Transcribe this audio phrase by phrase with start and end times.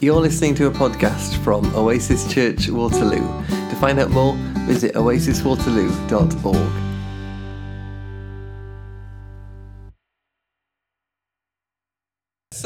[0.00, 3.26] You're listening to a podcast from Oasis Church Waterloo.
[3.48, 4.34] To find out more,
[4.66, 6.85] visit oasiswaterloo.org.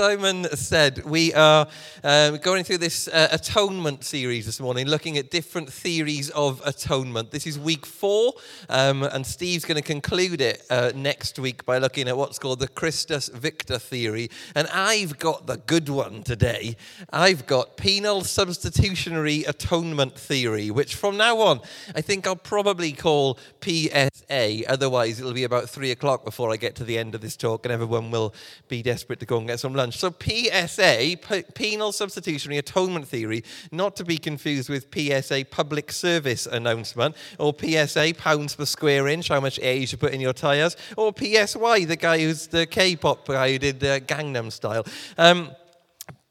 [0.01, 1.69] Simon said, we are
[2.03, 7.31] um, going through this uh, atonement series this morning, looking at different theories of atonement.
[7.33, 8.33] This is week four,
[8.71, 12.61] um, and Steve's going to conclude it uh, next week by looking at what's called
[12.61, 14.31] the Christus Victor theory.
[14.55, 16.77] And I've got the good one today.
[17.13, 21.61] I've got penal substitutionary atonement theory, which from now on,
[21.95, 24.63] I think I'll probably call PSA.
[24.67, 27.67] Otherwise, it'll be about three o'clock before I get to the end of this talk,
[27.67, 28.35] and everyone will
[28.67, 29.90] be desperate to go and get some lunch.
[29.99, 31.17] So PSA,
[31.55, 38.13] penal substitutionary atonement theory, not to be confused with PSA, public service announcement, or PSI,
[38.13, 41.87] pounds per square inch, how much air you should put in your tyres, or PSY,
[41.87, 44.87] the guy who's the K-pop guy who did uh, Gangnam Style.
[45.19, 45.51] Um,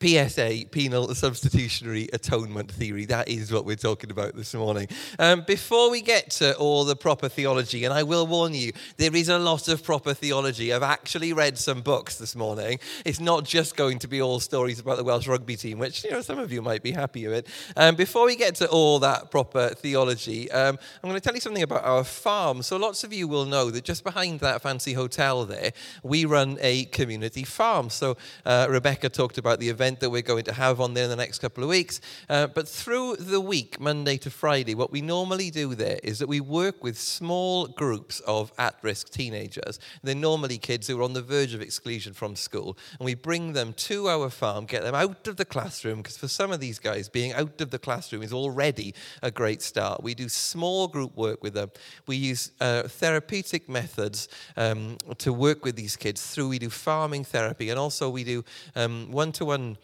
[0.02, 3.06] PSA, penal substitutionary atonement theory.
[3.06, 4.88] That is what we're talking about this morning.
[5.18, 9.14] Um, before we get to all the proper theology, and I will warn you, there
[9.14, 10.72] is a lot of proper theology.
[10.72, 12.80] I've actually read some books this morning.
[13.04, 16.12] It's not just going to be all stories about the Welsh rugby team, which you
[16.12, 17.46] know some of you might be happy with.
[17.76, 21.42] Um, before we get to all that proper theology, um, I'm going to tell you
[21.42, 22.62] something about our farm.
[22.62, 26.58] So lots of you will know that just behind that fancy hotel there, we run
[26.62, 27.90] a community farm.
[27.90, 31.06] So uh, Rebecca talked about the event event that we're going to have on there
[31.06, 32.00] in the next couple of weeks.
[32.30, 36.28] Uh, but through the week, Monday to Friday, what we normally do there is that
[36.28, 39.80] we work with small groups of at risk teenagers.
[40.04, 42.78] They're normally kids who are on the verge of exclusion from school.
[43.00, 46.28] And we bring them to our farm, get them out of the classroom, because for
[46.28, 50.04] some of these guys, being out of the classroom is already a great start.
[50.04, 51.72] We do small group work with them.
[52.06, 56.50] We use uh, therapeutic methods um, to work with these kids through.
[56.50, 58.44] We do farming therapy, and also we do
[58.76, 59.79] one to one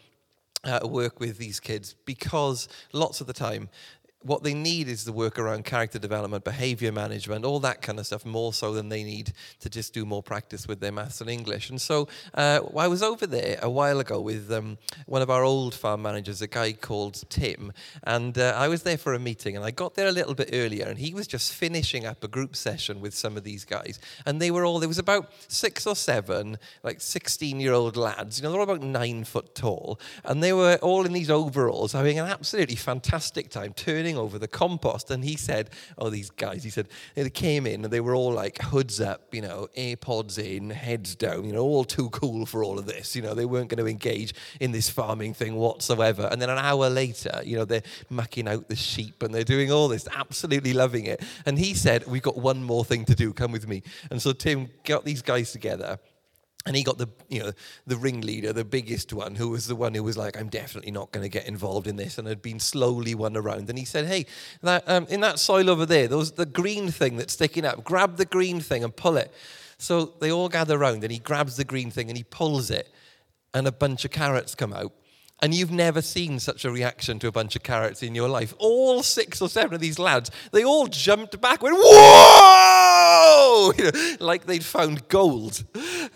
[0.66, 3.68] uh, work with these kids because lots of the time
[4.22, 8.06] what they need is the work around character development, behavior management, all that kind of
[8.06, 11.30] stuff, more so than they need to just do more practice with their maths and
[11.30, 11.70] English.
[11.70, 15.44] And so uh, I was over there a while ago with um, one of our
[15.44, 19.54] old farm managers, a guy called Tim, and uh, I was there for a meeting,
[19.54, 22.28] and I got there a little bit earlier, and he was just finishing up a
[22.28, 25.86] group session with some of these guys, and they were all there was about six
[25.86, 30.52] or seven, like sixteen-year-old lads, you know, they're all about nine foot tall, and they
[30.52, 35.10] were all in these overalls, having an absolutely fantastic time turning over the compost.
[35.10, 38.32] And he said, Oh, these guys, he said, they came in and they were all
[38.32, 42.62] like hoods up, you know, AirPods in, heads down, you know, all too cool for
[42.62, 43.16] all of this.
[43.16, 46.28] You know, they weren't going to engage in this farming thing whatsoever.
[46.30, 49.72] And then an hour later, you know, they're mucking out the sheep and they're doing
[49.72, 51.22] all this, absolutely loving it.
[51.46, 53.82] And he said, We've got one more thing to do, come with me.
[54.10, 55.98] And so Tim got these guys together
[56.66, 57.52] and he got the, you know,
[57.86, 61.12] the ringleader, the biggest one, who was the one who was like, I'm definitely not
[61.12, 63.70] going to get involved in this, and had been slowly won around.
[63.70, 64.26] And he said, Hey,
[64.62, 68.16] that, um, in that soil over there, those the green thing that's sticking up, grab
[68.16, 69.32] the green thing and pull it.
[69.78, 72.90] So they all gather around, and he grabs the green thing and he pulls it,
[73.54, 74.92] and a bunch of carrots come out.
[75.42, 78.54] And you've never seen such a reaction to a bunch of carrots in your life.
[78.58, 83.72] All six or seven of these lads, they all jumped back, went, whoa!
[84.20, 85.64] Like they'd found gold.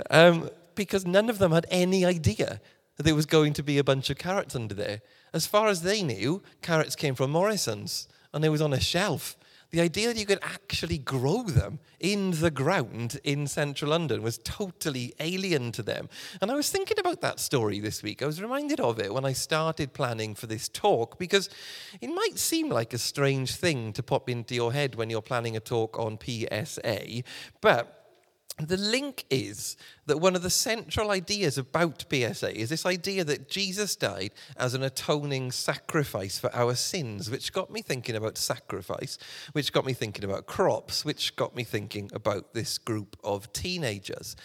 [0.08, 2.60] Um, because none of them had any idea
[2.96, 5.02] that there was going to be a bunch of carrots under there.
[5.32, 9.36] As far as they knew, carrots came from Morrisons and they was on a shelf.
[9.70, 14.38] The idea that you could actually grow them in the ground in central London was
[14.38, 16.08] totally alien to them.
[16.40, 18.20] And I was thinking about that story this week.
[18.20, 21.50] I was reminded of it when I started planning for this talk because
[22.00, 25.56] it might seem like a strange thing to pop into your head when you're planning
[25.56, 27.22] a talk on PSA,
[27.60, 27.99] but
[28.58, 33.48] the link is that one of the central ideas about PSA is this idea that
[33.48, 39.18] Jesus died as an atoning sacrifice for our sins, which got me thinking about sacrifice,
[39.52, 44.36] which got me thinking about crops, which got me thinking about this group of teenagers.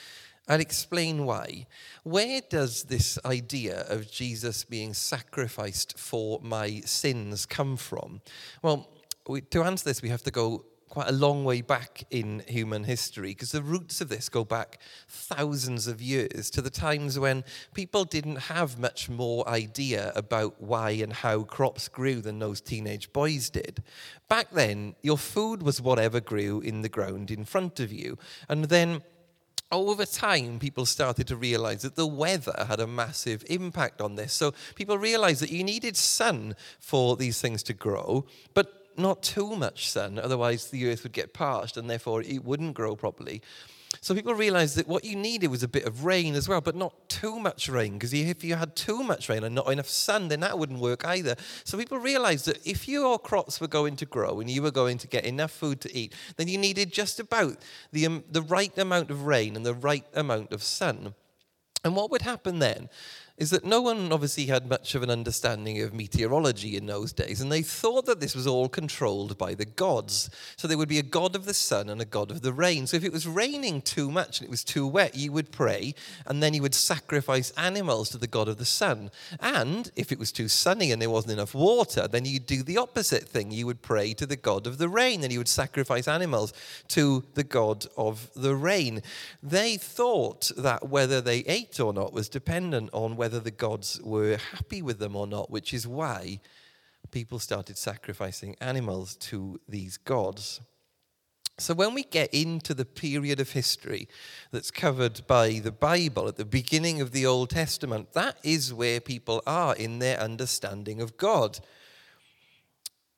[0.48, 1.66] I'll explain why.
[2.04, 8.22] Where does this idea of Jesus being sacrificed for my sins come from?
[8.62, 8.88] Well,
[9.28, 10.66] we, to answer this, we have to go
[10.96, 14.80] quite a long way back in human history because the roots of this go back
[15.10, 17.44] thousands of years to the times when
[17.74, 23.12] people didn't have much more idea about why and how crops grew than those teenage
[23.12, 23.84] boys did.
[24.30, 28.18] Back then, your food was whatever grew in the ground in front of you.
[28.48, 29.02] And then
[29.74, 34.32] over time, people started to realize that the weather had a massive impact on this.
[34.32, 39.56] So people realized that you needed sun for these things to grow, but not too
[39.56, 43.42] much sun, otherwise the earth would get parched and therefore it wouldn't grow properly.
[44.02, 46.76] So people realized that what you needed was a bit of rain as well, but
[46.76, 50.28] not too much rain, because if you had too much rain and not enough sun,
[50.28, 51.36] then that wouldn't work either.
[51.64, 54.98] So people realized that if your crops were going to grow and you were going
[55.00, 57.58] to get enough food to eat, then you needed just about
[57.92, 61.16] the, um, the right amount of rain and the right amount of sun.
[61.84, 62.90] And what would happen then
[63.38, 67.42] is that no one obviously had much of an understanding of meteorology in those days,
[67.42, 70.30] and they thought that this was all controlled by the gods.
[70.56, 72.88] So there would be a god of the sun and a god of the rain.
[72.88, 75.96] So if it was raining too much and it was too wet, you would pray,
[76.26, 79.12] and then you would sacrifice animals to the god of the sun.
[79.42, 82.78] And if it was too sunny and there wasn't enough water, then you'd do the
[82.78, 83.52] opposite thing.
[83.52, 86.54] You would pray to the god of the rain, and you would sacrifice animals
[86.90, 89.02] to the god of the rain.
[89.44, 94.00] They thought that whether they ate or not was dependent on whether whether the gods
[94.04, 96.40] were happy with them or not, which is why
[97.10, 100.62] people started sacrificing animals to these gods.
[101.58, 104.08] So, when we get into the period of history
[104.52, 109.00] that's covered by the Bible at the beginning of the Old Testament, that is where
[109.00, 111.58] people are in their understanding of God.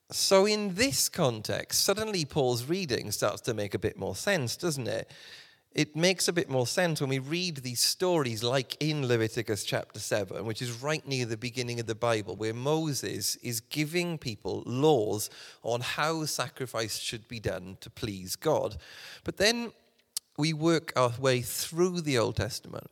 [0.09, 4.88] So, in this context, suddenly Paul's reading starts to make a bit more sense, doesn't
[4.88, 5.12] it?
[5.78, 10.00] It makes a bit more sense when we read these stories, like in Leviticus chapter
[10.00, 14.64] 7, which is right near the beginning of the Bible, where Moses is giving people
[14.66, 15.30] laws
[15.62, 18.78] on how sacrifice should be done to please God.
[19.24, 19.72] But then
[20.36, 22.90] we work our way through the Old Testament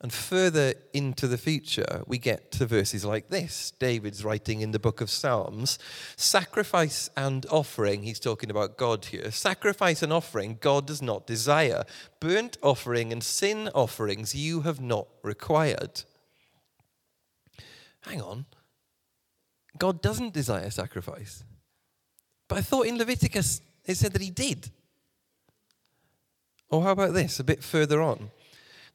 [0.00, 3.72] and further into the future, we get to verses like this.
[3.80, 5.78] David's writing in the book of Psalms
[6.16, 9.30] Sacrifice and offering, he's talking about God here.
[9.32, 11.84] Sacrifice and offering, God does not desire.
[12.20, 16.04] Burnt offering and sin offerings, you have not required.
[18.02, 18.46] Hang on.
[19.78, 21.42] God doesn't desire sacrifice.
[22.46, 24.70] But I thought in Leviticus it said that he did.
[26.70, 28.30] Or how about this, a bit further on?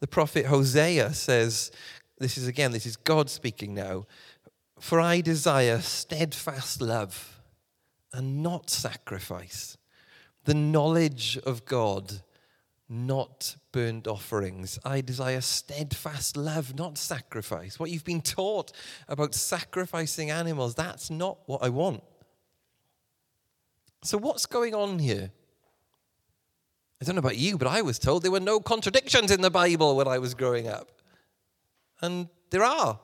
[0.04, 1.72] The prophet Hosea says,
[2.18, 4.06] this is again, this is God speaking now.
[4.78, 7.40] For I desire steadfast love
[8.12, 9.78] and not sacrifice,
[10.44, 12.22] the knowledge of God,
[12.90, 14.78] not burnt offerings.
[14.84, 17.80] I desire steadfast love, not sacrifice.
[17.80, 18.74] What you've been taught
[19.08, 22.04] about sacrificing animals, that's not what I want.
[24.04, 25.32] So, what's going on here?
[27.04, 29.52] I don't know about you, but I was told there were no contradictions in the
[29.52, 30.90] Bible when I was growing up.
[32.02, 33.00] And there are.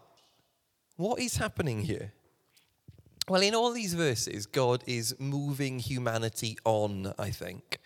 [0.96, 2.14] What is happening here?
[3.28, 7.80] Well, in all these verses, God is moving humanity on, I think.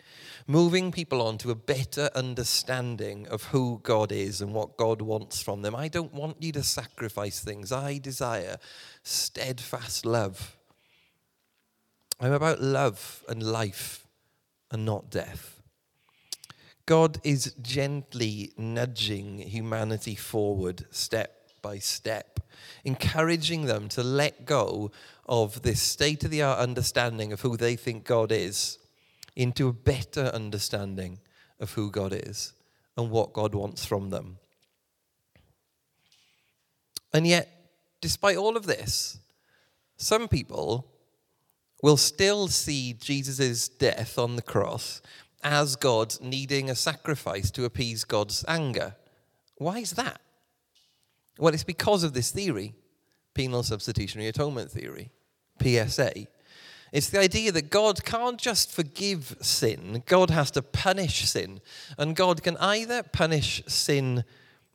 [0.45, 5.41] Moving people on to a better understanding of who God is and what God wants
[5.41, 5.75] from them.
[5.75, 7.71] I don't want you to sacrifice things.
[7.71, 8.57] I desire
[9.01, 10.57] steadfast love.
[12.19, 14.07] I'm about love and life
[14.71, 15.62] and not death.
[16.85, 22.41] God is gently nudging humanity forward step by step,
[22.83, 24.91] encouraging them to let go
[25.25, 28.77] of this state of the art understanding of who they think God is
[29.35, 31.19] into a better understanding
[31.59, 32.53] of who God is
[32.97, 34.37] and what God wants from them.
[37.13, 37.49] And yet,
[38.01, 39.19] despite all of this,
[39.97, 40.87] some people
[41.81, 45.01] will still see Jesus' death on the cross
[45.43, 48.95] as God needing a sacrifice to appease God's anger.
[49.57, 50.21] Why is that?
[51.37, 52.75] Well, it's because of this theory,
[53.33, 55.11] penal substitutionary atonement theory,
[55.61, 56.27] PSA.
[56.91, 61.59] It's the idea that God can't just forgive sin, God has to punish sin.
[61.97, 64.23] And God can either punish sin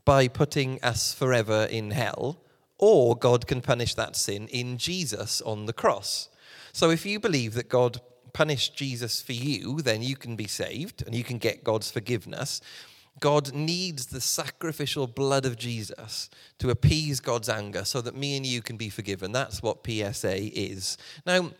[0.05, 2.41] by putting us forever in hell,
[2.77, 6.29] or God can punish that sin in Jesus on the cross.
[6.73, 8.01] So if you believe that God
[8.39, 12.61] punish Jesus for you, then you can be saved and you can get God's forgiveness.
[13.19, 16.31] God needs the sacrificial blood of Jesus
[16.61, 19.33] to appease God's anger so that me and you can be forgiven.
[19.33, 20.99] That's what PSA is.
[21.27, 21.51] Now,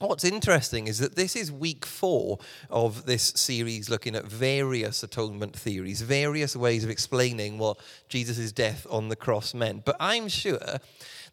[0.00, 2.38] What's interesting is that this is week four
[2.70, 8.86] of this series looking at various atonement theories, various ways of explaining what Jesus' death
[8.90, 9.84] on the cross meant.
[9.84, 10.78] But I'm sure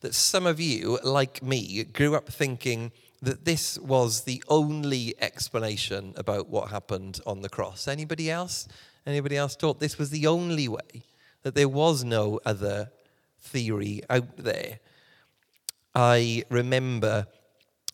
[0.02, 2.92] that some of you, like me, grew up thinking
[3.22, 7.88] that this was the only explanation about what happened on the cross.
[7.88, 8.68] Anybody else?
[9.06, 11.04] Anybody else thought this was the only way?
[11.44, 12.92] That there was no other
[13.40, 14.80] theory out there?
[15.94, 17.28] I remember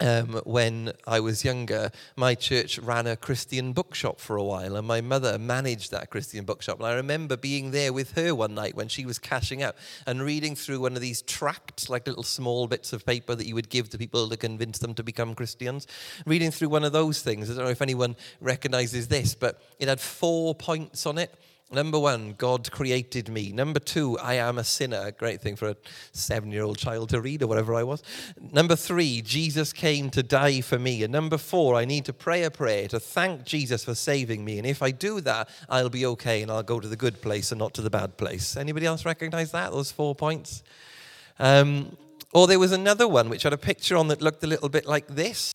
[0.01, 4.87] um, when I was younger, my church ran a Christian bookshop for a while, and
[4.87, 6.79] my mother managed that Christian bookshop.
[6.79, 9.75] And I remember being there with her one night when she was cashing out
[10.07, 13.53] and reading through one of these tracts, like little small bits of paper that you
[13.53, 15.85] would give to people to convince them to become Christians.
[16.25, 19.87] Reading through one of those things, I don't know if anyone recognizes this, but it
[19.87, 21.31] had four points on it.
[21.73, 23.53] Number one, God created me.
[23.53, 25.11] Number two, I am a sinner.
[25.11, 25.75] Great thing for a
[26.11, 28.03] seven year old child to read or whatever I was.
[28.51, 31.01] Number three, Jesus came to die for me.
[31.03, 34.57] And number four, I need to pray a prayer to thank Jesus for saving me.
[34.57, 37.53] And if I do that, I'll be okay and I'll go to the good place
[37.53, 38.57] and not to the bad place.
[38.57, 39.71] Anybody else recognize that?
[39.71, 40.63] Those four points?
[41.39, 41.95] Um,
[42.33, 44.85] or there was another one which had a picture on that looked a little bit
[44.85, 45.53] like this.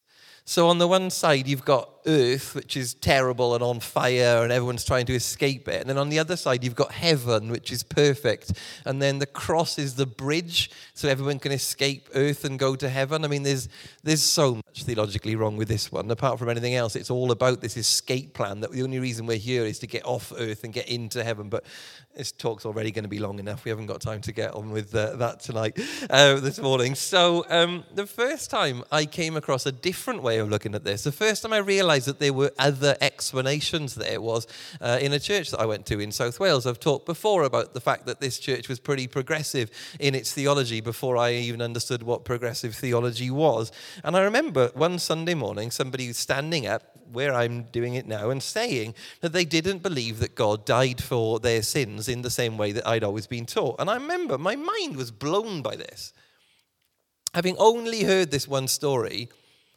[0.49, 4.53] So on the one side, you've got earth, which is terrible and on fire, and
[4.53, 5.81] everyone's trying to escape it.
[5.81, 8.53] And then on the other side, you've got heaven, which is perfect.
[8.85, 12.89] And then the cross is the bridge, so everyone can escape earth and go to
[12.89, 13.25] heaven.
[13.25, 13.69] I mean, there's,
[14.03, 16.11] there's so much theologically wrong with this one.
[16.11, 19.37] Apart from anything else, it's all about this escape plan that the only reason we're
[19.37, 21.49] here is to get off earth and get into heaven.
[21.49, 21.65] But
[22.17, 23.65] this talk's already going to be long enough.
[23.65, 26.95] We haven't got time to get on with uh, that tonight, uh, this morning.
[26.95, 31.05] So, um, the first time I came across a different way of looking at this,
[31.05, 34.47] the first time I realized realised that there were other explanations there was
[34.83, 36.67] uh, in a church that I went to in South Wales.
[36.67, 40.83] I've talked before about the fact that this church was pretty progressive in its theology
[40.83, 43.73] before I even understood what progressive theology was.
[44.05, 48.43] And I remember one Sunday morning somebody standing up where I'm doing it now and
[48.43, 52.73] saying that they didn't believe that God died for their sins in the same way
[52.73, 53.81] that I'd always been taught.
[53.81, 56.13] And I remember my mind was blown by this.
[57.33, 59.31] Having only heard this one story,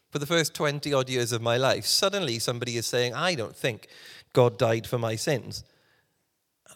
[0.10, 3.56] for the first 20 odd years of my life, suddenly somebody is saying, I don't
[3.56, 3.88] think
[4.34, 5.64] God died for my sins.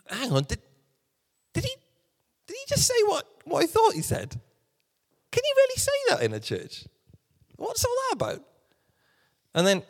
[0.07, 0.59] Hang on, did,
[1.53, 1.75] did, he,
[2.47, 4.39] did he just say what, what I thought he said?
[5.31, 6.85] Can you really say that in a church?
[7.55, 8.43] What's all that about?
[9.55, 9.83] And then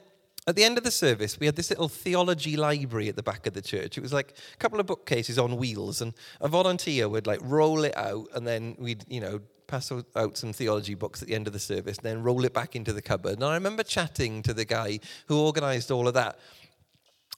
[0.46, 3.48] at the end of the service, we had this little theology library at the back
[3.48, 3.98] of the church.
[3.98, 7.84] It was like a couple of bookcases on wheels, and a volunteer would like roll
[7.84, 11.48] it out, and then we'd, you know, pass out some theology books at the end
[11.48, 13.34] of the service, and then roll it back into the cupboard.
[13.34, 16.38] And I remember chatting to the guy who organized all of that.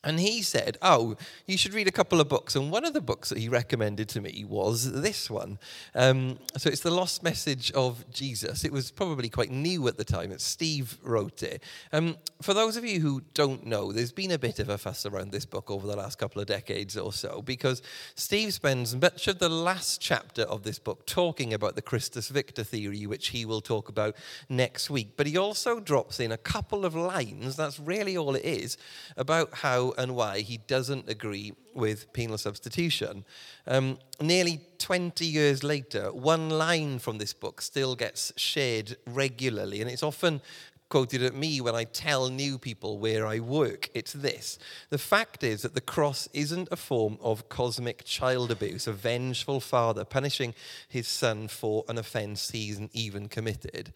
[0.05, 2.55] And he said, Oh, you should read a couple of books.
[2.55, 5.57] And one of the books that he recommended to me was this one.
[5.95, 8.63] Um, so it's The Lost Message of Jesus.
[8.63, 10.31] It was probably quite new at the time.
[10.31, 11.63] It's Steve wrote it.
[11.91, 15.07] Um, for those of you who don't know, there's been a bit of a fuss
[15.07, 17.81] around this book over the last couple of decades or so because
[18.13, 22.63] Steve spends much of the last chapter of this book talking about the Christus Victor
[22.63, 24.15] theory, which he will talk about
[24.50, 25.13] next week.
[25.17, 28.77] But he also drops in a couple of lines, that's really all it is,
[29.17, 33.25] about how and why he doesn't agree with penal substitution.
[33.68, 39.90] Um, nearly 20 years later, one line from this book still gets shared regularly, and
[39.90, 40.42] it's often
[40.90, 43.90] quoted at me when I tell new people where I work.
[43.94, 44.60] It's this
[44.90, 49.60] The fact is that the cross isn't a form of cosmic child abuse, a vengeful
[49.60, 50.54] father punishing
[50.88, 53.94] his son for an offense he hasn't even committed.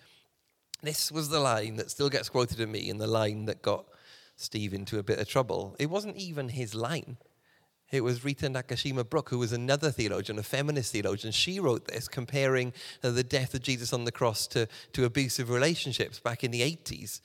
[0.82, 3.86] This was the line that still gets quoted at me, and the line that got
[4.40, 5.76] Steve into a bit of trouble.
[5.80, 7.18] It wasn't even his line.
[7.92, 11.34] It was Rita Nakashima Brock, who was another theologian, a feminist theologian.
[11.34, 12.72] She wrote this comparing
[13.04, 16.62] uh, the death of Jesus on the cross to, to abusive relationships back in the
[16.62, 17.20] 80s.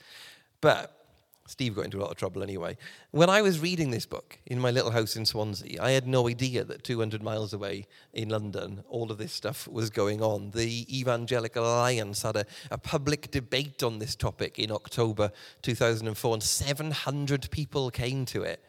[0.60, 1.03] But
[1.46, 2.76] Steve got into a lot of trouble anyway.
[3.10, 6.26] When I was reading this book in my little house in Swansea, I had no
[6.26, 10.52] idea that 200 miles away in London, all of this stuff was going on.
[10.52, 16.42] The Evangelical Alliance had a, a public debate on this topic in October 2004, and
[16.42, 18.64] 700 people came to it.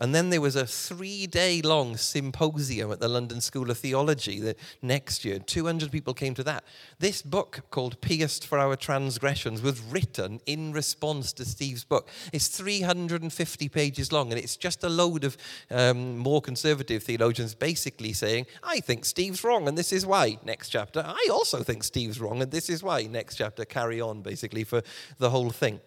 [0.00, 4.38] And then there was a three day long symposium at the London School of Theology
[4.38, 5.40] the next year.
[5.40, 6.62] 200 people came to that.
[7.00, 12.08] This book, called Pierced for Our Transgressions, was written in response to Steve's book.
[12.32, 15.36] It's 350 pages long, and it's just a load of
[15.70, 20.38] um, more conservative theologians basically saying, I think Steve's wrong, and this is why.
[20.44, 21.02] Next chapter.
[21.04, 23.02] I also think Steve's wrong, and this is why.
[23.02, 23.64] Next chapter.
[23.64, 24.82] Carry on, basically, for
[25.18, 25.80] the whole thing.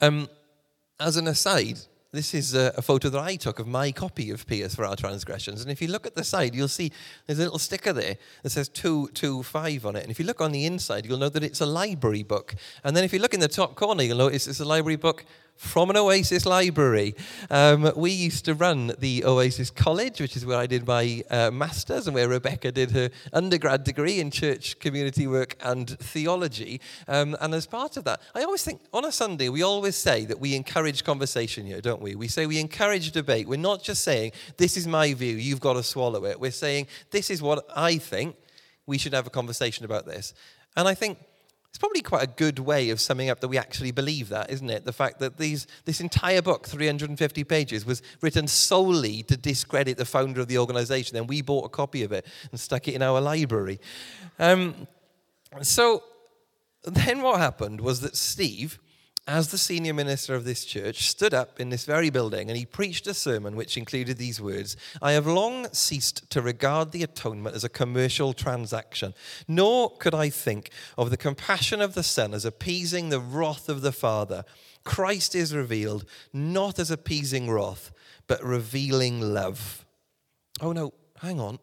[0.00, 0.30] Um,
[0.98, 1.78] as an aside,
[2.12, 4.96] this is a, a, photo that I took of my copy of Pierced for Our
[4.96, 5.62] Transgressions.
[5.62, 6.92] And if you look at the side, you'll see
[7.26, 10.02] there's a little sticker there that says 225 on it.
[10.02, 12.54] And if you look on the inside, you'll know that it's a library book.
[12.84, 15.24] And then if you look in the top corner, you'll notice it's a library book
[15.56, 17.14] from an Oasis library.
[17.50, 21.50] Um, we used to run the Oasis College, which is where I did my uh,
[21.50, 26.80] master's and where Rebecca did her undergrad degree in church community work and theology.
[27.08, 30.24] Um, and as part of that, I always think on a Sunday, we always say
[30.26, 32.14] that we encourage conversation here, don't we?
[32.14, 33.48] We say we encourage debate.
[33.48, 36.38] We're not just saying, this is my view, you've got to swallow it.
[36.38, 38.36] We're saying, this is what I think.
[38.86, 40.32] We should have a conversation about this.
[40.76, 41.18] And I think
[41.76, 44.70] It's probably quite a good way of summing up that we actually believe that, isn't
[44.70, 44.86] it?
[44.86, 50.06] The fact that these, this entire book, 350 pages, was written solely to discredit the
[50.06, 51.14] founder of the organization.
[51.14, 53.78] Then we bought a copy of it and stuck it in our library.
[54.38, 54.86] Um,
[55.60, 56.02] so
[56.84, 58.78] then what happened was that Steve,
[59.26, 62.64] as the senior minister of this church, stood up in this very building and he
[62.64, 67.56] preached a sermon which included these words I have long ceased to regard the atonement
[67.56, 69.14] as a commercial transaction,
[69.48, 73.80] nor could I think of the compassion of the Son as appeasing the wrath of
[73.80, 74.44] the Father.
[74.84, 77.90] Christ is revealed not as appeasing wrath,
[78.28, 79.84] but revealing love.
[80.60, 81.58] Oh no, hang on.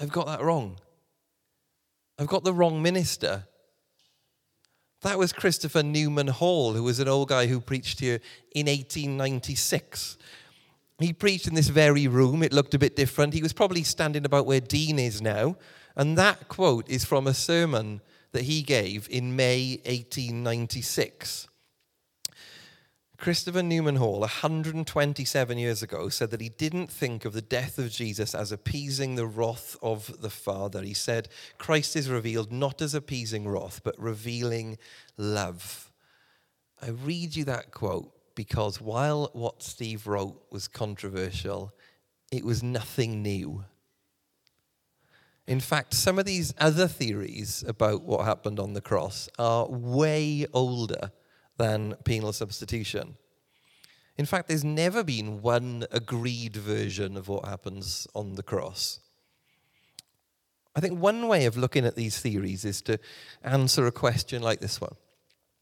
[0.00, 0.78] I've got that wrong.
[2.18, 3.44] I've got the wrong minister.
[5.02, 8.20] That was Christopher Newman Hall, who was an old guy who preached here
[8.52, 10.18] in 1896.
[10.98, 12.42] He preached in this very room.
[12.42, 13.34] It looked a bit different.
[13.34, 15.56] He was probably standing about where Dean is now.
[15.94, 18.00] And that quote is from a sermon
[18.32, 21.47] that he gave in May 1896.
[23.18, 27.90] Christopher Newman Hall, 127 years ago, said that he didn't think of the death of
[27.90, 30.82] Jesus as appeasing the wrath of the Father.
[30.82, 34.78] He said, Christ is revealed not as appeasing wrath, but revealing
[35.16, 35.90] love.
[36.80, 41.74] I read you that quote because while what Steve wrote was controversial,
[42.30, 43.64] it was nothing new.
[45.48, 50.46] In fact, some of these other theories about what happened on the cross are way
[50.52, 51.10] older
[51.58, 53.16] than penal substitution.
[54.16, 59.00] In fact, there's never been one agreed version of what happens on the cross.
[60.74, 62.98] I think one way of looking at these theories is to
[63.42, 64.94] answer a question like this one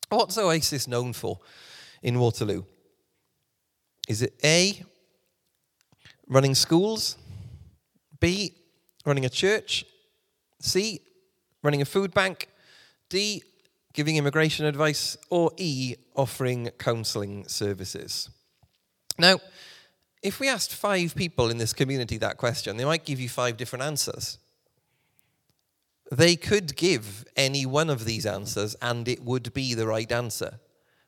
[0.09, 1.39] What's Oasis known for
[2.03, 2.65] in Waterloo?
[4.09, 4.85] Is it A,
[6.29, 7.17] running schools?
[8.21, 8.55] B,
[9.05, 9.85] running a church?
[10.61, 11.01] C,
[11.63, 12.49] running a food bank?
[13.09, 13.43] D,
[13.97, 18.31] giving immigration advice, or E, offering counselling services?
[19.19, 19.41] Now,
[20.23, 23.57] if we asked five people in this community that question, they might give you five
[23.57, 24.39] different answers.
[26.13, 30.61] They could give any one of these answers and it would be the right answer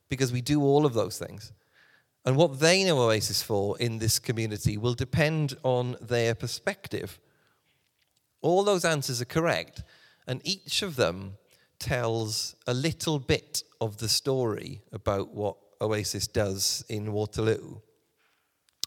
[0.08, 1.52] because we do all of those things.
[2.24, 7.18] And what they know Oasis for in this community will depend on their perspective.
[8.40, 9.82] All those answers are correct,
[10.26, 11.36] and each of them
[11.78, 17.80] tells a little bit of the story about what Oasis does in Waterloo.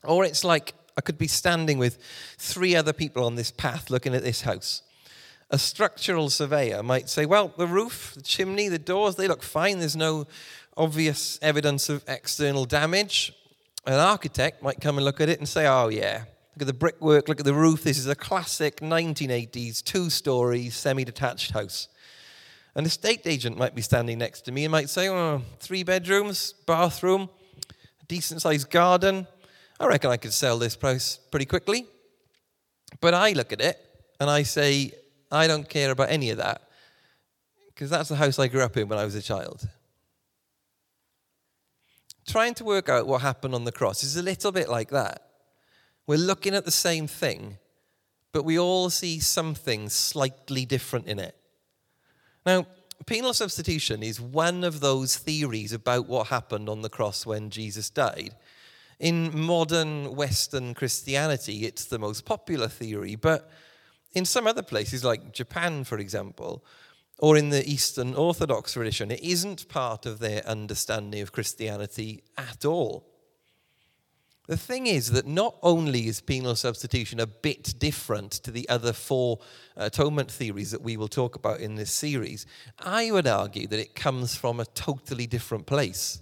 [0.04, 1.98] Or it's like I could be standing with
[2.38, 4.84] three other people on this path looking at this house.
[5.50, 9.80] A structural surveyor might say, well, the roof, the chimney, the doors, they look fine.
[9.80, 10.28] There's no
[10.78, 13.34] obvious evidence of external damage.
[13.86, 16.24] An architect might come and look at it and say, oh, yeah,
[16.56, 17.84] look at the brickwork, look at the roof.
[17.84, 21.90] This is a classic 1980s two story semi detached house.
[22.76, 26.54] An estate agent might be standing next to me and might say, oh, three bedrooms,
[26.66, 27.30] bathroom,
[28.02, 29.28] a decent sized garden.
[29.80, 31.86] I reckon I could sell this price pretty quickly.
[33.02, 33.78] But I look at it
[34.20, 34.94] and I say,
[35.32, 36.62] I don't care about any of that
[37.68, 39.68] because that's the house I grew up in when I was a child.
[42.28, 45.24] Trying to work out what happened on the cross is a little bit like that.
[46.06, 47.58] We're looking at the same thing,
[48.32, 51.36] but we all see something slightly different in it.
[52.46, 52.66] Now,
[53.06, 57.90] penal substitution is one of those theories about what happened on the cross when Jesus
[57.90, 58.36] died.
[59.00, 63.50] In modern Western Christianity, it's the most popular theory, but
[64.14, 66.64] in some other places, like Japan, for example,
[67.18, 72.66] or in the Eastern Orthodox tradition, it isn't part of their understanding of Christianity at
[72.66, 73.11] all.
[74.52, 78.92] The thing is that not only is penal substitution a bit different to the other
[78.92, 79.40] four
[79.78, 82.46] atonement theories that we will talk about in this series,
[82.78, 86.22] I would argue that it comes from a totally different place.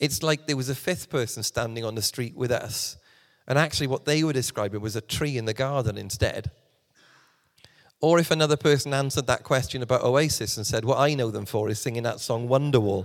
[0.00, 2.96] It's like there was a fifth person standing on the street with us,
[3.46, 6.50] and actually, what they were describing was a tree in the garden instead.
[8.00, 11.44] Or if another person answered that question about Oasis and said, What I know them
[11.44, 13.04] for is singing that song Wonderwall.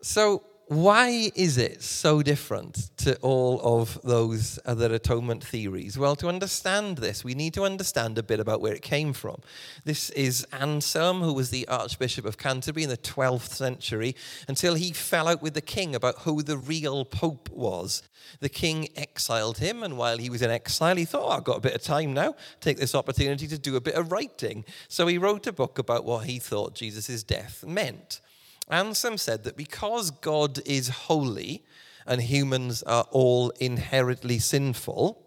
[0.00, 5.98] So, why is it so different to all of those other atonement theories?
[5.98, 9.40] Well, to understand this, we need to understand a bit about where it came from.
[9.84, 14.16] This is Anselm, who was the Archbishop of Canterbury in the 12th century,
[14.48, 18.02] until he fell out with the king about who the real pope was.
[18.40, 21.58] The king exiled him, and while he was in exile, he thought, oh, I've got
[21.58, 24.64] a bit of time now, take this opportunity to do a bit of writing.
[24.88, 28.20] So he wrote a book about what he thought Jesus' death meant.
[28.68, 31.64] Anselm said that because God is holy
[32.06, 35.22] and humans are all inherently sinful,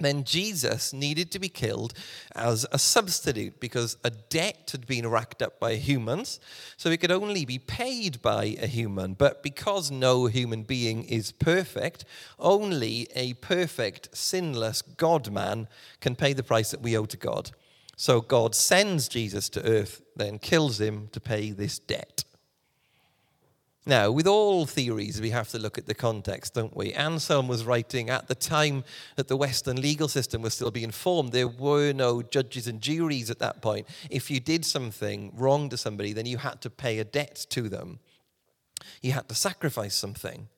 [0.00, 1.92] then Jesus needed to be killed
[2.34, 6.38] as a substitute because a debt had been racked up by humans,
[6.76, 9.14] so it could only be paid by a human.
[9.14, 12.04] But because no human being is perfect,
[12.38, 15.66] only a perfect, sinless God man
[16.00, 17.50] can pay the price that we owe to God.
[17.96, 22.22] So God sends Jesus to earth, then kills him to pay this debt.
[23.88, 26.92] Now, with all theories, we have to look at the context, don't we?
[26.92, 28.84] Anselm was writing at the time
[29.16, 31.32] that the Western legal system was still being formed.
[31.32, 33.88] There were no judges and juries at that point.
[34.10, 37.70] If you did something wrong to somebody, then you had to pay a debt to
[37.70, 38.00] them.
[39.00, 40.48] You had to sacrifice something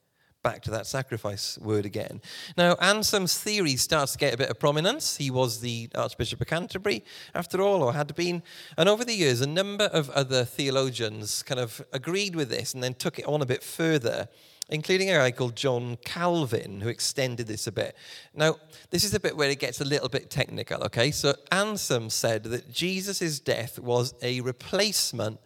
[0.42, 2.20] back to that sacrifice word again.
[2.56, 5.16] Now, Anselm's theory starts to get a bit of prominence.
[5.16, 8.42] He was the Archbishop of Canterbury, after all, or had been.
[8.76, 12.82] And over the years, a number of other theologians kind of agreed with this and
[12.82, 14.28] then took it on a bit further.
[14.72, 17.96] Including a guy called John Calvin, who extended this a bit.
[18.32, 18.54] Now,
[18.90, 21.10] this is a bit where it gets a little bit technical, okay?
[21.10, 25.40] So, Anselm said that Jesus' death was a replacement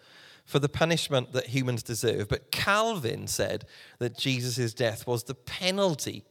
[0.45, 2.29] for the punishment that humans deserve.
[2.29, 3.65] But Calvin said
[3.99, 6.25] that Jesus' death was the penalty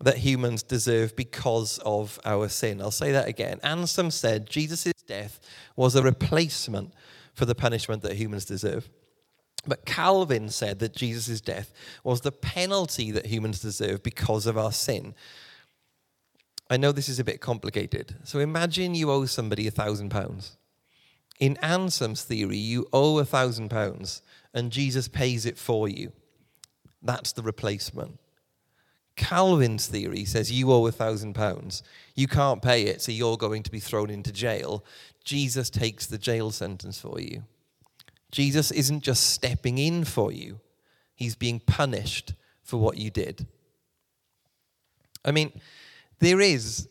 [0.00, 2.80] that humans deserve because of our sin.
[2.80, 3.60] I'll say that again.
[3.62, 5.38] Anselm said Jesus' death
[5.76, 6.92] was a replacement
[7.34, 8.88] for the punishment that humans deserve.
[9.66, 14.72] But Calvin said that Jesus' death was the penalty that humans deserve because of our
[14.72, 15.14] sin.
[16.68, 18.16] I know this is a bit complicated.
[18.24, 20.56] So imagine you owe somebody a thousand pounds.
[21.42, 24.22] In Anselm's theory, you owe a thousand pounds
[24.54, 26.12] and Jesus pays it for you.
[27.02, 28.20] That's the replacement.
[29.16, 31.82] Calvin's theory says you owe a thousand pounds.
[32.14, 34.84] You can't pay it, so you're going to be thrown into jail.
[35.24, 37.42] Jesus takes the jail sentence for you.
[38.30, 40.60] Jesus isn't just stepping in for you,
[41.16, 43.48] he's being punished for what you did.
[45.24, 45.60] I mean,
[46.20, 46.88] there is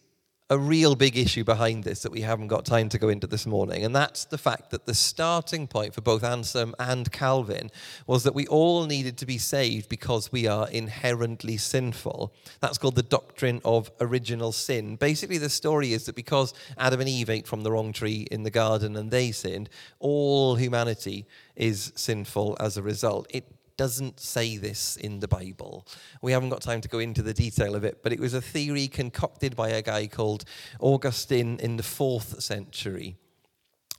[0.51, 3.45] a real big issue behind this that we haven't got time to go into this
[3.45, 7.71] morning, and that's the fact that the starting point for both Anselm and Calvin
[8.05, 12.33] was that we all needed to be saved because we are inherently sinful.
[12.59, 14.97] That's called the doctrine of original sin.
[14.97, 18.43] Basically, the story is that because Adam and Eve ate from the wrong tree in
[18.43, 23.25] the garden and they sinned, all humanity is sinful as a result.
[23.29, 23.45] It
[23.77, 25.87] doesn't say this in the Bible.
[26.21, 28.41] We haven't got time to go into the detail of it, but it was a
[28.41, 30.45] theory concocted by a guy called
[30.79, 33.17] Augustine in the fourth century.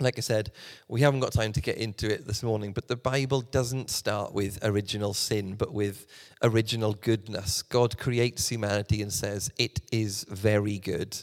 [0.01, 0.51] Like I said,
[0.89, 4.33] we haven't got time to get into it this morning, but the Bible doesn't start
[4.33, 6.07] with original sin, but with
[6.43, 7.63] original goodness.
[7.63, 11.17] God creates humanity and says, It is very good.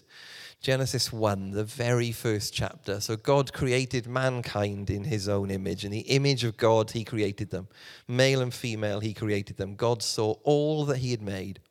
[0.62, 3.00] Genesis 1, the very first chapter.
[3.00, 5.86] So God created mankind in his own image.
[5.86, 7.69] In the image of God, he created them.
[8.10, 9.76] Male and female, he created them.
[9.76, 11.62] God saw all that he had made,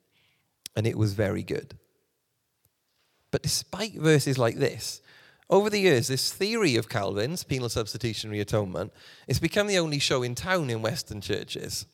[0.75, 1.77] and it was very good.
[3.31, 5.03] But despite verses like this,
[5.51, 8.93] over the years, this theory of Calvin's, penal substitutionary atonement,
[9.27, 11.85] has become the only show in town in Western churches.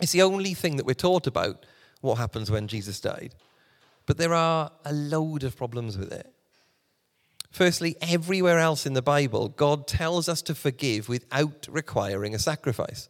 [0.00, 1.66] It's the only thing that we're taught about
[2.00, 3.34] what happens when Jesus died.
[4.06, 6.32] But there are a load of problems with it.
[7.50, 13.08] Firstly, everywhere else in the Bible, God tells us to forgive without requiring a sacrifice.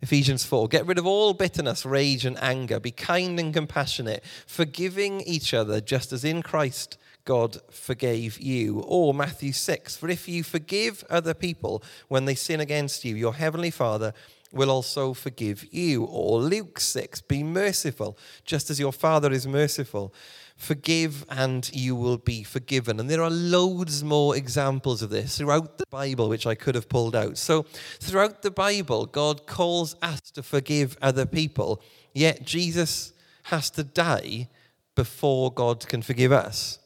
[0.00, 2.80] Ephesians 4 Get rid of all bitterness, rage, and anger.
[2.80, 8.80] Be kind and compassionate, forgiving each other just as in Christ God forgave you.
[8.80, 13.34] Or Matthew 6 For if you forgive other people when they sin against you, your
[13.34, 14.14] heavenly Father
[14.52, 16.04] will also forgive you.
[16.04, 20.14] Or Luke 6, be merciful, just as your Father is merciful.
[20.56, 22.98] Forgive and you will be forgiven.
[22.98, 26.88] And there are loads more examples of this throughout the Bible, which I could have
[26.88, 27.38] pulled out.
[27.38, 27.62] So,
[28.00, 31.80] throughout the Bible, God calls us to forgive other people,
[32.12, 33.12] yet Jesus
[33.44, 34.48] has to die
[34.94, 36.80] before God can forgive us.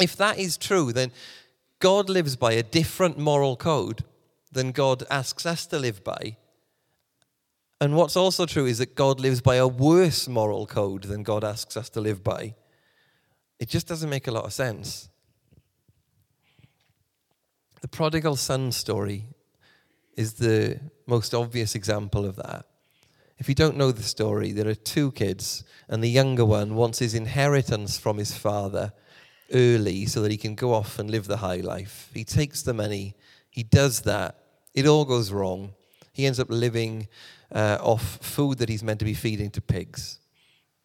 [0.00, 1.12] If that is true, then
[1.80, 4.04] God lives by a different moral code
[4.50, 6.36] than God asks us to live by
[7.80, 11.44] and what's also true is that God lives by a worse moral code than God
[11.44, 12.54] asks us to live by.
[13.58, 15.08] It just doesn't make a lot of sense.
[17.82, 19.26] The prodigal son story
[20.16, 22.66] is the most obvious example of that.
[23.38, 26.98] If you don't know the story, there are two kids, and the younger one wants
[26.98, 28.92] his inheritance from his father
[29.52, 32.10] early so that he can go off and live the high life.
[32.14, 33.14] He takes the money,
[33.50, 34.36] he does that,
[34.74, 35.74] it all goes wrong.
[36.16, 37.08] He ends up living
[37.52, 40.18] uh, off food that he's meant to be feeding to pigs.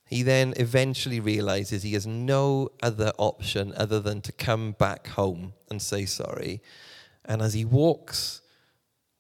[0.05, 5.53] He then eventually realizes he has no other option other than to come back home
[5.69, 6.61] and say sorry.
[7.23, 8.41] And as he walks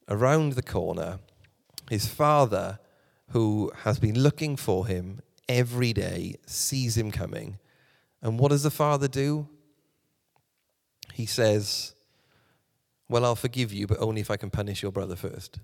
[0.09, 1.19] around the corner,
[1.89, 2.79] his father,
[3.29, 7.57] who has been looking for him every day, sees him coming
[8.21, 9.47] And what does the father do?
[11.13, 11.95] He says,
[13.07, 15.61] Well, I'll forgive you, but only if I can punish your brother first.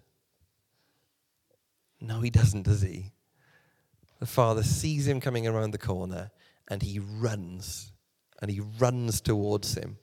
[1.99, 3.11] No, he doesn't, does he?
[4.19, 6.31] The father sees him coming around the corner
[6.67, 7.91] and he runs
[8.41, 9.97] and he runs towards him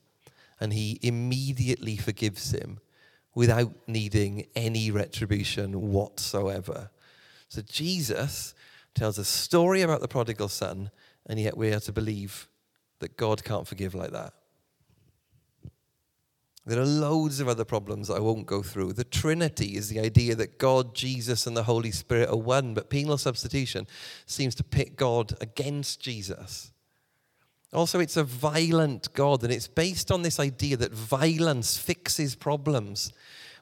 [0.59, 2.79] and he immediately forgives him
[3.33, 6.89] without needing any retribution whatsoever.
[7.49, 8.53] So Jesus
[8.93, 10.89] tells a story about the prodigal son,
[11.25, 12.47] and yet we are to believe
[12.99, 14.33] that God can't forgive like that.
[16.67, 18.93] There are loads of other problems I won't go through.
[18.93, 22.89] The Trinity is the idea that God, Jesus, and the Holy Spirit are one, but
[22.89, 23.85] penal substitution
[24.25, 26.71] seems to pit God against Jesus.
[27.71, 33.13] Also, it's a violent God, and it's based on this idea that violence fixes problems.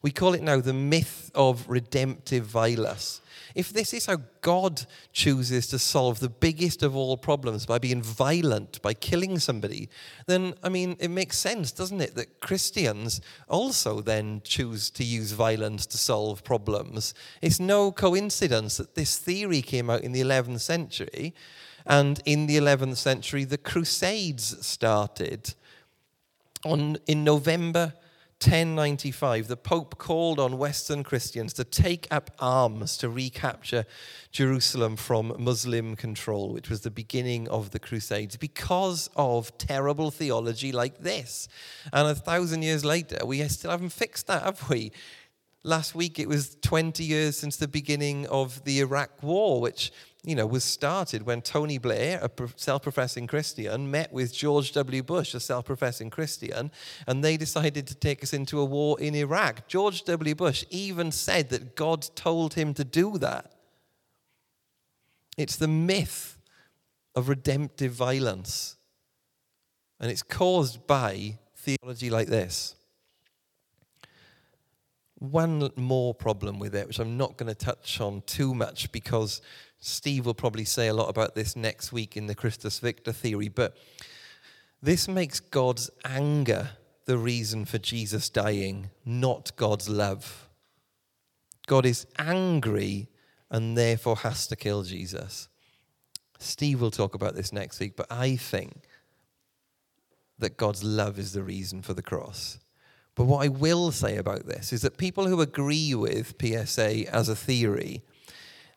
[0.03, 3.21] We call it now the myth of redemptive violence.
[3.55, 8.01] If this is how God chooses to solve the biggest of all problems by being
[8.01, 9.89] violent, by killing somebody,
[10.25, 15.31] then, I mean, it makes sense, doesn't it, that Christians also then choose to use
[15.31, 17.13] violence to solve problems.
[17.41, 21.33] It's no coincidence that this theory came out in the 11th century,
[21.85, 25.53] and in the 11th century, the Crusades started.
[26.65, 27.93] On, in November
[28.45, 33.86] 1095, the Pope called on Western Christians to take up arms to recapture
[34.32, 40.73] Jerusalem from Muslim control, which was the beginning of the Crusades, because of terrible theology
[40.73, 41.47] like this.
[41.93, 44.91] And a thousand years later, we still haven't fixed that, have we?
[45.63, 49.91] Last week, it was 20 years since the beginning of the Iraq War, which
[50.26, 55.04] you know, was started when Tony Blair, a self-professing Christian, met with George W.
[55.04, 56.71] Bush, a self-professing Christian,
[57.06, 59.67] and they decided to take us into a war in Iraq.
[59.67, 60.34] George W.
[60.34, 63.52] Bush even said that God told him to do that.
[65.38, 66.38] It's the myth
[67.15, 68.78] of redemptive violence,
[69.99, 72.76] and it's caused by theology like this.
[75.23, 79.41] One more problem with it, which I'm not going to touch on too much because
[79.79, 83.47] Steve will probably say a lot about this next week in the Christus Victor theory,
[83.47, 83.77] but
[84.81, 86.71] this makes God's anger
[87.05, 90.49] the reason for Jesus dying, not God's love.
[91.67, 93.07] God is angry
[93.49, 95.47] and therefore has to kill Jesus.
[96.38, 98.73] Steve will talk about this next week, but I think
[100.38, 102.59] that God's love is the reason for the cross.
[103.15, 107.30] But what I will say about this is that people who agree with PSA as
[107.30, 108.04] a theory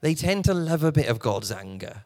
[0.03, 2.05] they tend to love a bit of God's anger.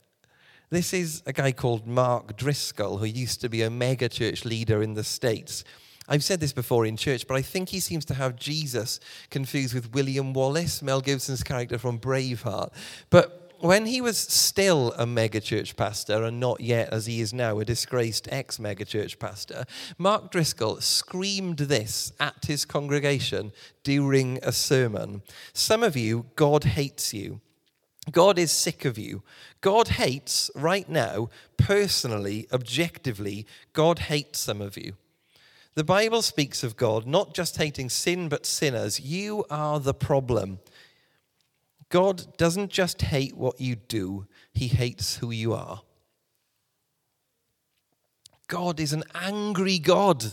[0.71, 4.81] This is a guy called Mark Driscoll, who used to be a mega church leader
[4.83, 5.65] in the States.
[6.09, 9.75] I've said this before in church, but I think he seems to have Jesus confused
[9.75, 12.71] with William Wallace, Mel Gibson's character from Braveheart.
[13.11, 17.59] But when he was still a megachurch pastor and not yet, as he is now,
[17.59, 19.65] a disgraced ex megachurch pastor,
[19.99, 27.13] Mark Driscoll screamed this at his congregation during a sermon Some of you, God hates
[27.13, 27.41] you.
[28.11, 29.23] God is sick of you.
[29.61, 34.95] God hates right now, personally, objectively, God hates some of you.
[35.75, 39.01] The Bible speaks of God not just hating sin, but sinners.
[39.01, 40.59] You are the problem.
[41.91, 45.83] God doesn't just hate what you do, He hates who you are.
[48.47, 50.25] God is an angry God,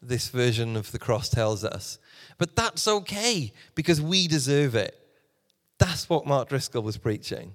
[0.00, 1.98] this version of the cross tells us.
[2.38, 4.98] But that's okay because we deserve it.
[5.78, 7.54] That's what Mark Driscoll was preaching.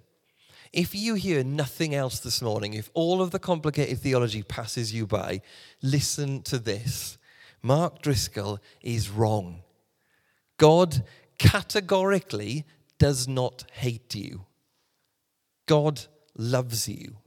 [0.74, 5.06] If you hear nothing else this morning, if all of the complicated theology passes you
[5.06, 5.42] by,
[5.82, 7.18] listen to this.
[7.62, 9.64] Mark Driscoll is wrong.
[10.58, 11.04] God
[11.38, 12.66] categorically
[13.02, 14.46] does not hate you.
[15.66, 16.02] God
[16.38, 17.18] loves you.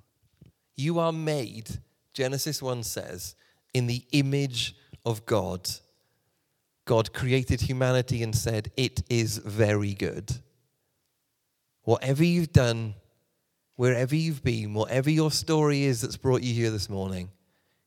[0.77, 1.81] You are made,
[2.13, 3.35] Genesis 1 says,
[3.75, 5.69] in the image of God.
[6.85, 10.31] God created humanity and said, It is very good.
[11.83, 12.95] Whatever you've done,
[13.75, 17.31] wherever you've been, whatever your story is that's brought you here this morning,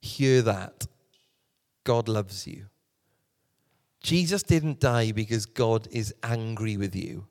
[0.01, 0.87] hear that.
[1.85, 2.65] God loves you.
[4.03, 7.27] Jesus didn't die because God is angry with you.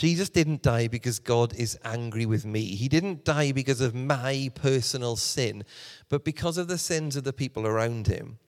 [0.00, 2.74] Jesus didn't die because God is angry with me.
[2.74, 5.62] He didn't die because of my personal sin,
[6.08, 8.38] but because of the sins of the people around him.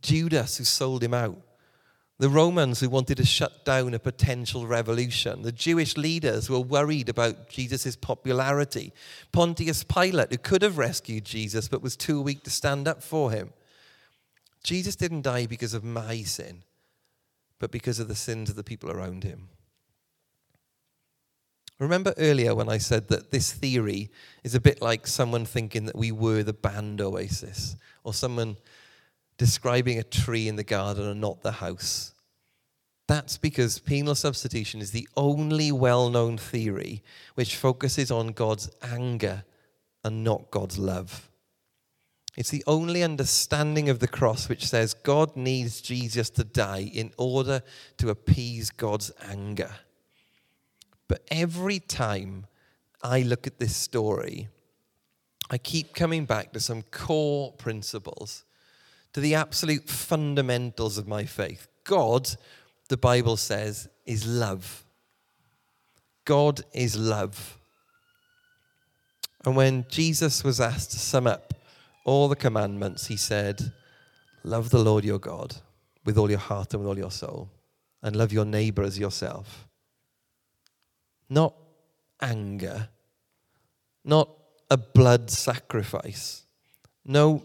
[0.00, 1.36] Judas, who sold him out,
[2.18, 6.60] the Romans who wanted to shut down a potential revolution, the Jewish leaders who were
[6.60, 8.94] worried about Jesus' popularity,
[9.32, 13.30] Pontius Pilate, who could have rescued Jesus but was too weak to stand up for
[13.30, 13.52] him.
[14.64, 16.62] Jesus didn't die because of my sin,
[17.58, 19.50] but because of the sins of the people around him.
[21.78, 24.10] Remember earlier when I said that this theory
[24.44, 28.56] is a bit like someone thinking that we were the band Oasis, or someone
[29.36, 32.14] describing a tree in the garden and not the house?
[33.08, 37.02] That's because penal substitution is the only well known theory
[37.34, 39.44] which focuses on God's anger
[40.04, 41.28] and not God's love.
[42.36, 47.12] It's the only understanding of the cross which says God needs Jesus to die in
[47.18, 47.62] order
[47.98, 49.70] to appease God's anger.
[51.12, 52.46] But every time
[53.02, 54.48] I look at this story,
[55.50, 58.44] I keep coming back to some core principles,
[59.12, 61.68] to the absolute fundamentals of my faith.
[61.84, 62.30] God,
[62.88, 64.86] the Bible says, is love.
[66.24, 67.58] God is love.
[69.44, 71.52] And when Jesus was asked to sum up
[72.06, 73.74] all the commandments, he said,
[74.44, 75.56] Love the Lord your God
[76.06, 77.50] with all your heart and with all your soul,
[78.02, 79.68] and love your neighbor as yourself.
[81.32, 81.54] Not
[82.20, 82.90] anger,
[84.04, 84.28] not
[84.70, 86.42] a blood sacrifice,
[87.06, 87.42] no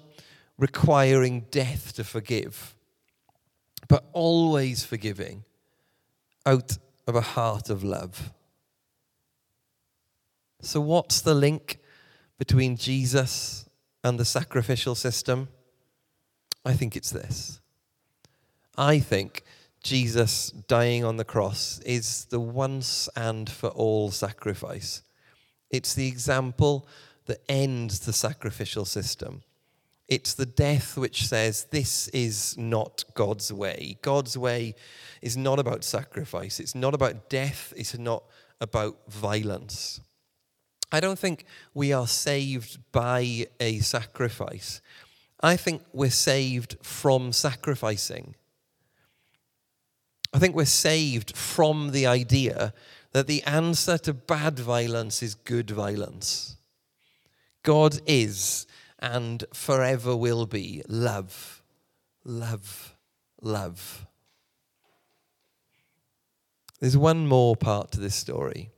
[0.58, 2.76] requiring death to forgive,
[3.88, 5.46] but always forgiving
[6.46, 8.34] out of a heart of love.
[10.60, 11.80] So, what's the link
[12.38, 13.70] between Jesus
[14.04, 15.48] and the sacrificial system?
[16.66, 17.62] I think it's this.
[18.78, 19.44] I think
[19.84, 25.02] Jesus dying on the cross is the once and for all sacrifice.
[25.70, 26.88] It's the example
[27.26, 29.44] that ends the sacrificial system.
[30.08, 33.98] It's the death which says this is not God's way.
[34.02, 34.76] God's way
[35.22, 36.60] is not about sacrifice.
[36.60, 37.74] It's not about death.
[37.76, 38.24] It's not
[38.62, 40.00] about violence.
[40.92, 44.82] I don't think we are saved by a sacrifice.
[45.42, 48.36] I think we're saved from sacrificing.
[50.34, 52.74] I think we're saved from the idea
[53.12, 56.58] that the answer to bad violence is good violence.
[57.64, 58.68] God is
[59.00, 61.62] and forever will be love,
[62.24, 62.96] love,
[63.42, 64.06] love.
[66.80, 68.70] There's one more part to this story.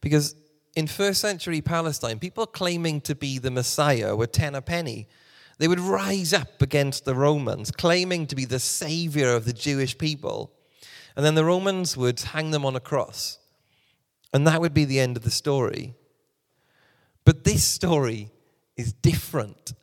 [0.00, 0.34] Because
[0.76, 5.08] in first century Palestine, people claiming to be the Messiah were ten a penny.
[5.58, 9.98] They would rise up against the Romans, claiming to be the savior of the Jewish
[9.98, 10.52] people.
[11.16, 13.38] And then the Romans would hang them on a cross.
[14.32, 15.94] And that would be the end of the story.
[17.24, 18.30] But this story
[18.76, 19.74] is different.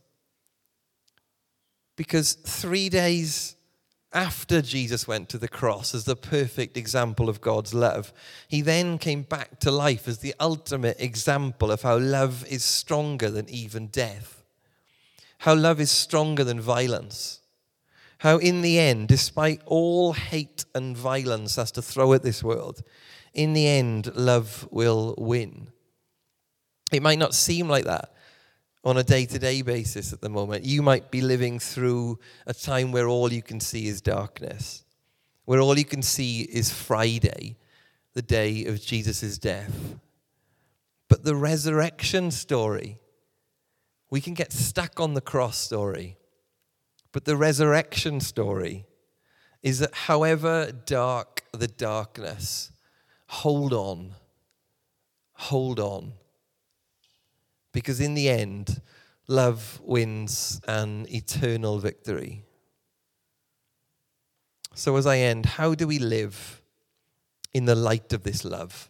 [1.98, 3.56] Because three days
[4.14, 8.14] after Jesus went to the cross as the perfect example of God's love,
[8.48, 13.30] he then came back to life as the ultimate example of how love is stronger
[13.30, 14.35] than even death,
[15.39, 17.41] how love is stronger than violence,
[18.19, 22.82] how in the end, despite all hate and violence has to throw at this world,
[23.34, 25.67] in the end, love will win.
[26.91, 28.13] It might not seem like that
[28.84, 30.63] on a day to day basis at the moment.
[30.63, 34.86] You might be living through a time where all you can see is darkness,
[35.45, 37.58] where all you can see is Friday,
[38.13, 39.95] the day of Jesus' death.
[41.10, 43.00] But the resurrection story,
[44.10, 46.18] we can get stuck on the cross story.
[47.12, 48.86] But the resurrection story
[49.63, 52.72] is that however dark the darkness,
[53.28, 54.15] hold on,
[55.34, 56.13] hold on
[57.76, 58.82] because in the end,
[59.28, 62.46] love wins an eternal victory.
[64.74, 66.62] So, as I end, how do we live
[67.54, 68.89] in the light of this love?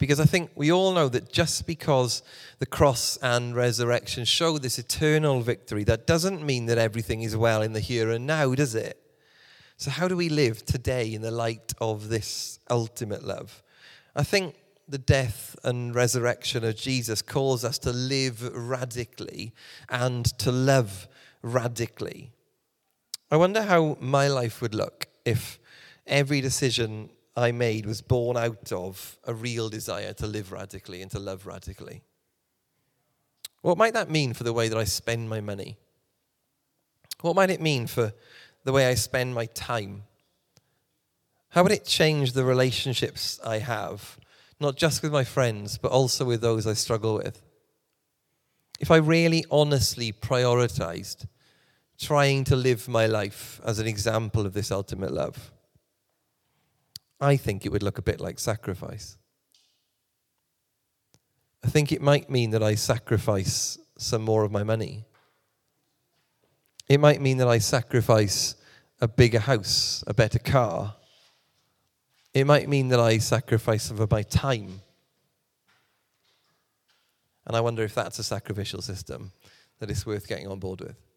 [0.00, 2.22] Because I think we all know that just because
[2.58, 7.60] the cross and resurrection show this eternal victory, that doesn't mean that everything is well
[7.60, 8.98] in the here and now, does it?
[9.76, 13.62] So, how do we live today in the light of this ultimate love?
[14.16, 14.54] I think
[14.88, 19.52] the death and resurrection of Jesus calls us to live radically
[19.90, 21.08] and to love
[21.42, 22.32] radically.
[23.30, 25.58] I wonder how my life would look if
[26.06, 31.10] every decision I made was born out of a real desire to live radically and
[31.12, 32.02] to love radically.
[33.62, 35.76] What might that mean for the way that I spend my money?
[37.20, 38.12] What might it mean for
[38.64, 40.04] the way I spend my time?
[41.50, 44.18] How would it change the relationships I have?
[44.60, 47.42] not just with my friends, but also with those I struggle with.
[48.78, 51.26] If I really honestly prioritized
[51.98, 55.50] trying to live my life as an example of this ultimate love,
[57.20, 59.16] I think it would look a bit like sacrifice.
[61.62, 65.04] I think it might mean that I sacrifice some more of my money.
[66.88, 68.54] It might mean that I sacrifice
[69.00, 70.96] a bigger house, a better car,
[72.32, 74.82] It might mean that I sacrifice some of my time.
[77.44, 79.32] And I wonder if that's a sacrificial system
[79.80, 81.09] that it's worth getting on board with.